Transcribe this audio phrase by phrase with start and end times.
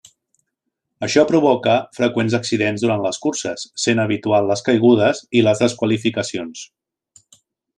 [1.07, 6.65] Això provoca freqüents accidents durant les curses, sent habitual les caigudes i les desqualificacions.